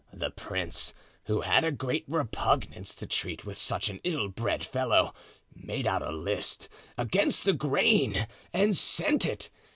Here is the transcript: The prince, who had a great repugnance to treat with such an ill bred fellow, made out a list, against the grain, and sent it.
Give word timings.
The 0.11 0.31
prince, 0.31 0.95
who 1.25 1.41
had 1.41 1.63
a 1.63 1.71
great 1.71 2.05
repugnance 2.07 2.95
to 2.95 3.05
treat 3.05 3.45
with 3.45 3.55
such 3.55 3.87
an 3.87 3.99
ill 4.03 4.29
bred 4.29 4.65
fellow, 4.65 5.13
made 5.55 5.85
out 5.85 6.01
a 6.01 6.09
list, 6.11 6.67
against 6.97 7.45
the 7.45 7.53
grain, 7.53 8.25
and 8.51 8.75
sent 8.75 9.27
it. 9.27 9.51